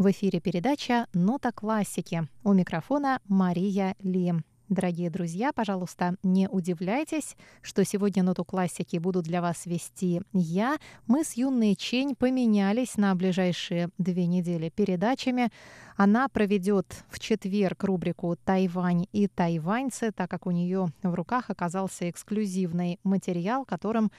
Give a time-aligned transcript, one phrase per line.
[0.00, 2.26] В эфире передача «Нота классики».
[2.42, 4.32] У микрофона Мария Ли.
[4.70, 10.78] Дорогие друзья, пожалуйста, не удивляйтесь, что сегодня ноту классики буду для вас вести я.
[11.06, 15.50] Мы с юной Чень поменялись на ближайшие две недели передачами.
[15.98, 22.08] Она проведет в четверг рубрику «Тайвань и тайваньцы», так как у нее в руках оказался
[22.08, 24.10] эксклюзивный материал, которым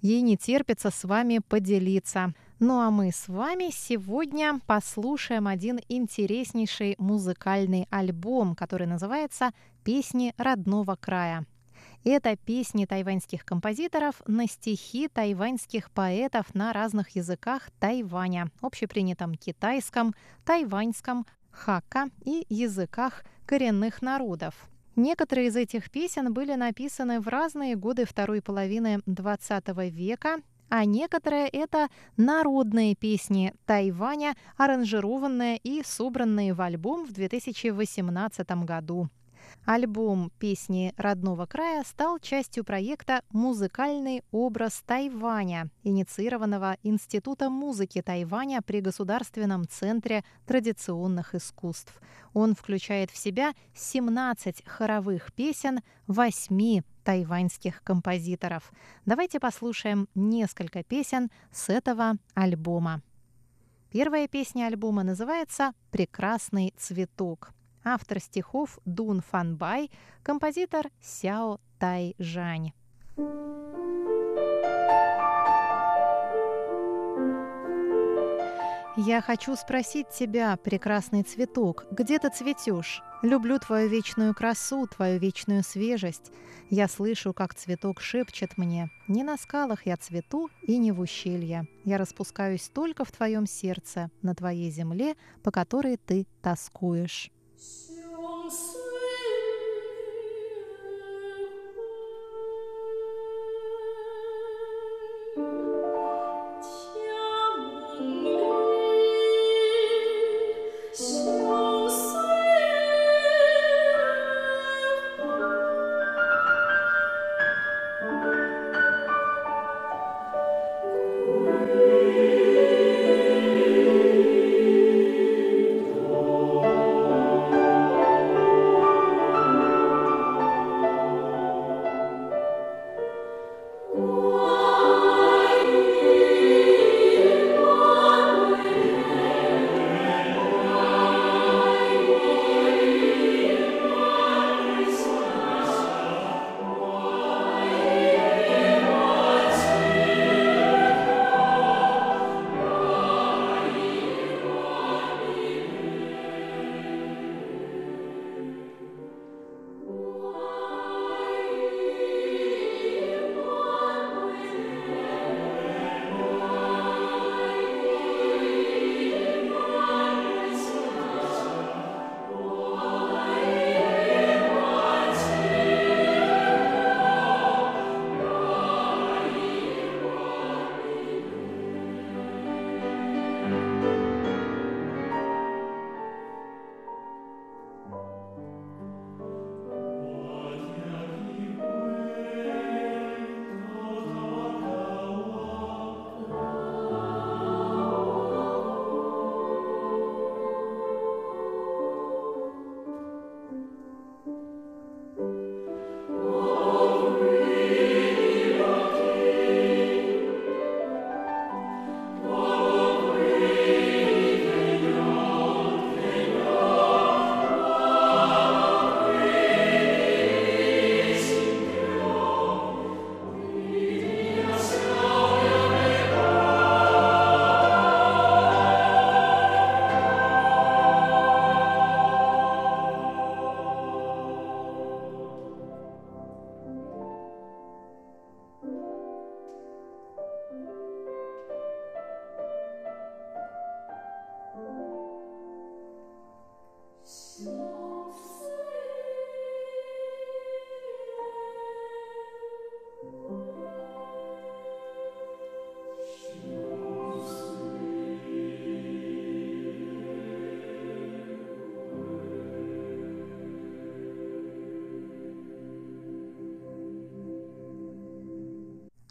[0.00, 2.34] ей не терпится с вами поделиться.
[2.66, 9.50] Ну а мы с вами сегодня послушаем один интереснейший музыкальный альбом, который называется
[9.84, 11.44] «Песни родного края».
[12.04, 20.14] Это песни тайваньских композиторов на стихи тайваньских поэтов на разных языках Тайваня, общепринятом китайском,
[20.46, 24.54] тайваньском, хака и языках коренных народов.
[24.96, 30.38] Некоторые из этих песен были написаны в разные годы второй половины XX века
[30.76, 31.86] а некоторые— это
[32.16, 39.08] народные песни Тайваня, аранжированные и собранные в альбом в 2018 году.
[39.64, 48.80] Альбом «Песни родного края» стал частью проекта «Музыкальный образ Тайваня», инициированного Институтом музыки Тайваня при
[48.80, 51.98] Государственном центре традиционных искусств.
[52.34, 58.72] Он включает в себя 17 хоровых песен 8 тайваньских композиторов.
[59.06, 63.02] Давайте послушаем несколько песен с этого альбома.
[63.90, 67.53] Первая песня альбома называется «Прекрасный цветок».
[67.84, 69.90] Автор стихов Дун Фанбай,
[70.22, 72.72] композитор Сяо Тай Жань.
[78.96, 83.02] Я хочу спросить тебя, прекрасный цветок, где ты цветешь?
[83.22, 86.30] Люблю твою вечную красу, твою вечную свежесть.
[86.70, 88.88] Я слышу, как цветок шепчет мне.
[89.08, 91.66] Не на скалах я цвету и не в ущелье.
[91.84, 97.30] Я распускаюсь только в твоем сердце, на твоей земле, по которой ты тоскуешь.
[97.56, 98.78] 相思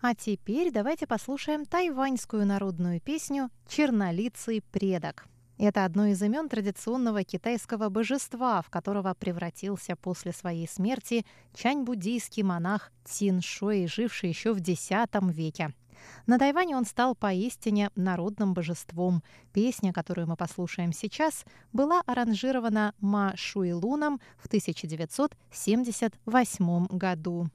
[0.05, 5.27] А теперь давайте послушаем тайваньскую народную песню «Чернолицый предок».
[5.57, 12.91] Это одно из имен традиционного китайского божества, в которого превратился после своей смерти чань-буддийский монах
[13.05, 14.89] Цин Шуэй, живший еще в X
[15.31, 15.73] веке.
[16.27, 19.23] На Тайване он стал поистине народным божеством.
[19.53, 27.50] Песня, которую мы послушаем сейчас, была аранжирована Ма Шуилуном в 1978 году.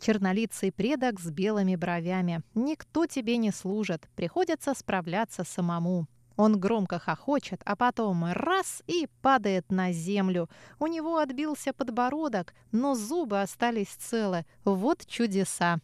[0.00, 2.42] Чернолицый предок с белыми бровями.
[2.54, 6.06] Никто тебе не служит, приходится справляться самому.
[6.36, 10.48] Он громко хохочет, а потом раз и падает на землю.
[10.80, 14.44] У него отбился подбородок, но зубы остались целы.
[14.64, 15.78] Вот чудеса.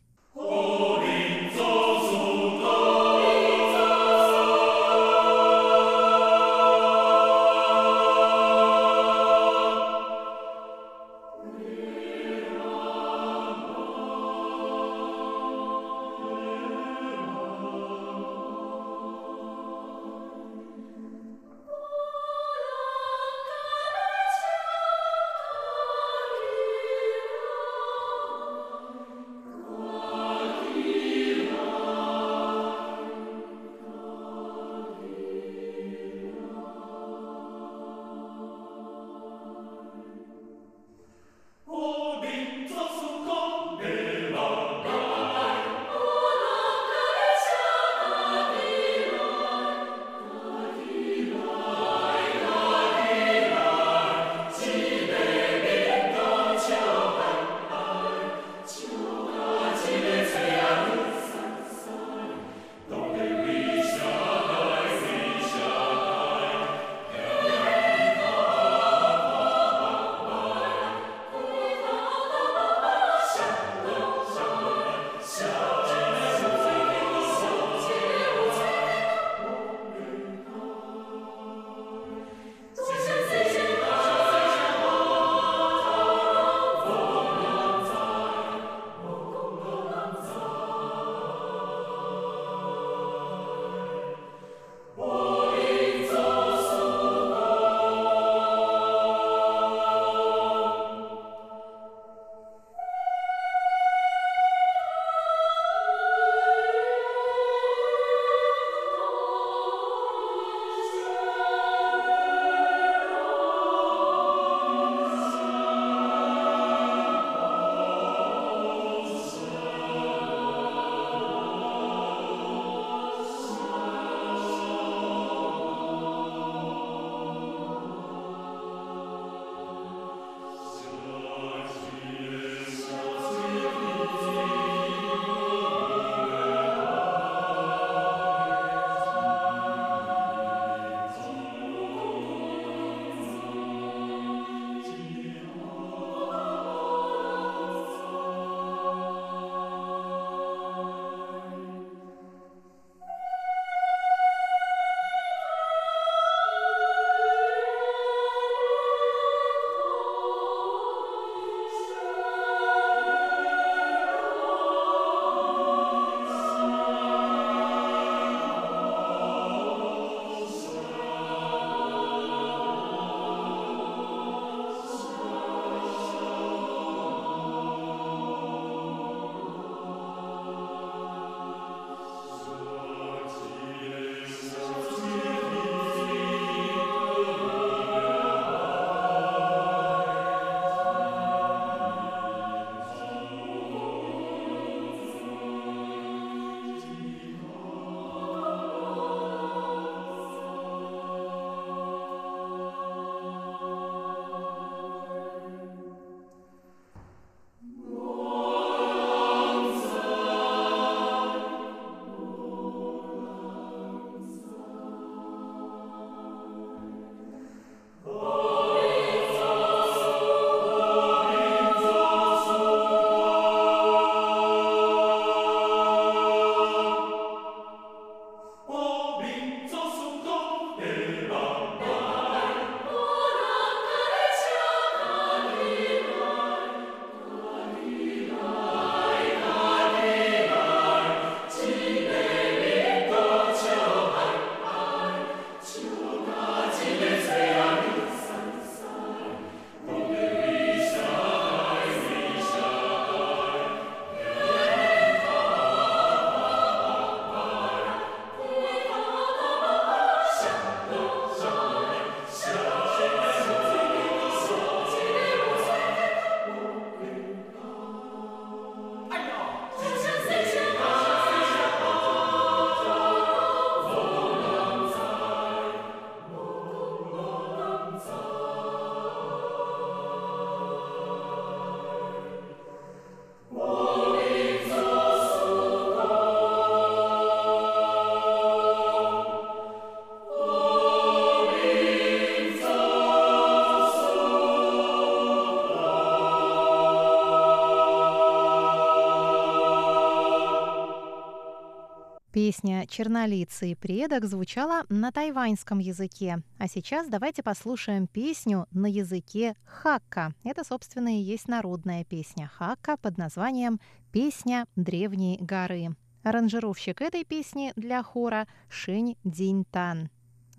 [302.90, 306.42] «Чернолицый предок» звучала на тайваньском языке.
[306.58, 310.34] А сейчас давайте послушаем песню на языке хакка.
[310.42, 313.80] Это, собственно, и есть народная песня хакка под названием
[314.10, 315.94] «Песня древней горы».
[316.24, 320.10] Аранжировщик этой песни для хора Шень Диньтан.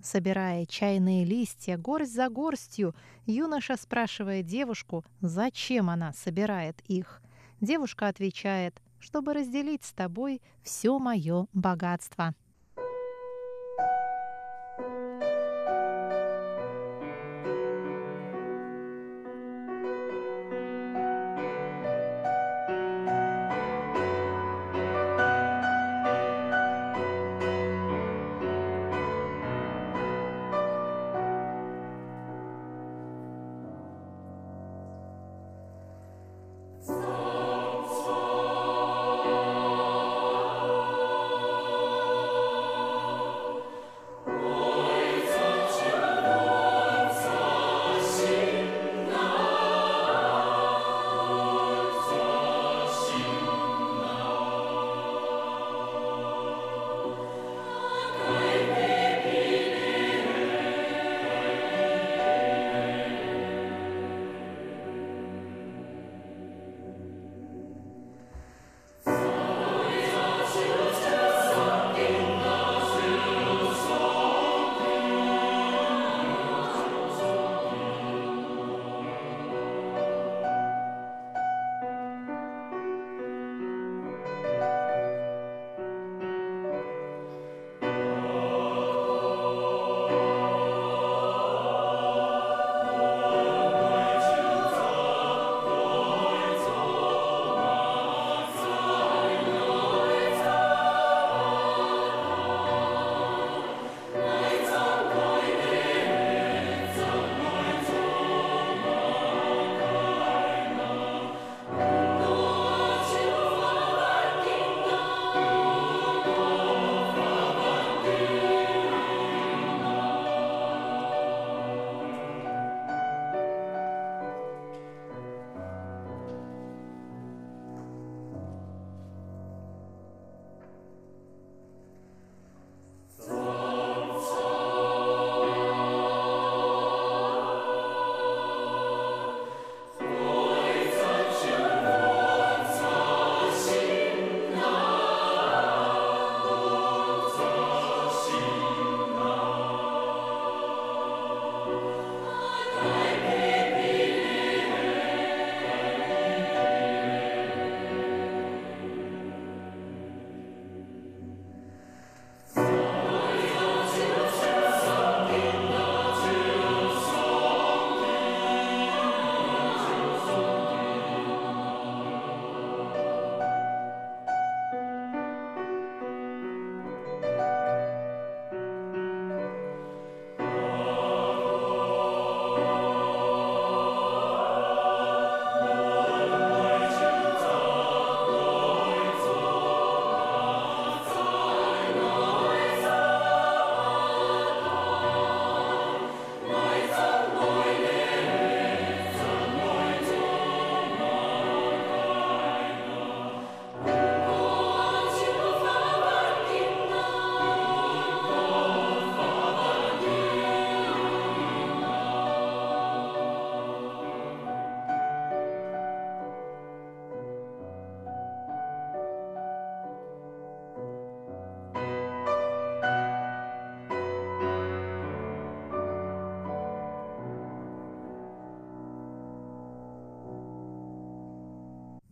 [0.02, 2.94] Собирая чайные листья горсть за горстью,
[3.26, 7.20] юноша спрашивает девушку, зачем она собирает их.
[7.60, 12.34] Девушка отвечает– чтобы разделить с тобой все мое богатство.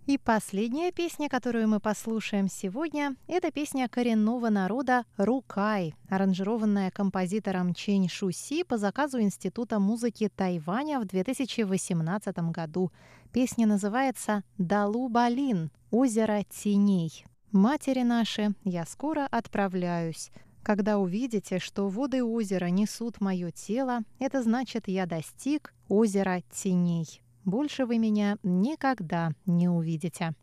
[0.07, 8.09] И последняя песня, которую мы послушаем сегодня, это песня коренного народа «Рукай», аранжированная композитором Чень
[8.09, 12.90] Шуси по заказу Института музыки Тайваня в 2018 году.
[13.33, 15.71] Песня называется «Далу Балин.
[15.90, 17.25] Озеро теней».
[17.52, 20.30] «Матери наши, я скоро отправляюсь.
[20.62, 27.21] Когда увидите, что воды озера несут мое тело, это значит, я достиг озера теней».
[27.44, 30.35] Больше вы меня никогда не увидите.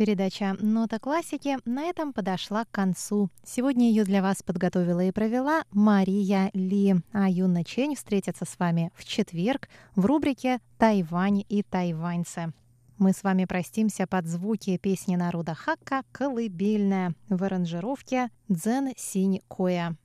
[0.00, 3.28] Передача «Нота классики» на этом подошла к концу.
[3.44, 6.94] Сегодня ее для вас подготовила и провела Мария Ли.
[7.12, 12.54] А Юна Чень встретится с вами в четверг в рубрике «Тайвань и тайваньцы».
[12.96, 19.96] Мы с вами простимся под звуки песни народа Хакка «Колыбельная» в аранжировке «Дзен Синь Коя».